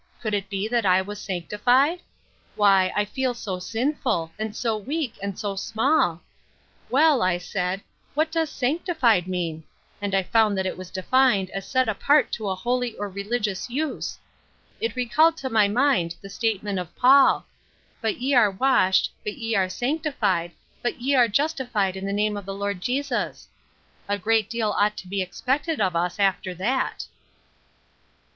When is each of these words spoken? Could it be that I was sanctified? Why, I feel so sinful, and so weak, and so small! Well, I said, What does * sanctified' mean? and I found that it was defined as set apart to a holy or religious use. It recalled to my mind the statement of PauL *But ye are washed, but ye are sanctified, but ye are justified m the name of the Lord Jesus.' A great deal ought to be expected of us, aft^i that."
Could 0.19 0.33
it 0.33 0.49
be 0.49 0.67
that 0.67 0.83
I 0.83 0.99
was 1.03 1.21
sanctified? 1.21 1.99
Why, 2.55 2.91
I 2.95 3.05
feel 3.05 3.35
so 3.35 3.59
sinful, 3.59 4.31
and 4.39 4.55
so 4.55 4.75
weak, 4.75 5.13
and 5.21 5.37
so 5.37 5.55
small! 5.55 6.21
Well, 6.89 7.21
I 7.21 7.37
said, 7.37 7.83
What 8.15 8.31
does 8.31 8.49
* 8.49 8.49
sanctified' 8.49 9.27
mean? 9.27 9.63
and 10.01 10.15
I 10.15 10.23
found 10.23 10.57
that 10.57 10.65
it 10.65 10.75
was 10.75 10.89
defined 10.89 11.51
as 11.51 11.67
set 11.67 11.87
apart 11.87 12.31
to 12.31 12.49
a 12.49 12.55
holy 12.55 12.95
or 12.97 13.09
religious 13.09 13.69
use. 13.69 14.17
It 14.79 14.95
recalled 14.95 15.37
to 15.37 15.51
my 15.51 15.67
mind 15.67 16.15
the 16.19 16.31
statement 16.31 16.79
of 16.79 16.95
PauL 16.95 17.45
*But 18.01 18.17
ye 18.19 18.33
are 18.33 18.49
washed, 18.49 19.11
but 19.23 19.37
ye 19.37 19.53
are 19.55 19.69
sanctified, 19.69 20.53
but 20.81 20.99
ye 20.99 21.13
are 21.13 21.27
justified 21.27 21.95
m 21.95 22.05
the 22.07 22.11
name 22.11 22.35
of 22.37 22.47
the 22.47 22.55
Lord 22.55 22.81
Jesus.' 22.81 23.47
A 24.09 24.17
great 24.17 24.49
deal 24.49 24.71
ought 24.71 24.97
to 24.97 25.07
be 25.07 25.21
expected 25.21 25.79
of 25.79 25.95
us, 25.95 26.17
aft^i 26.17 26.57
that." 26.57 27.05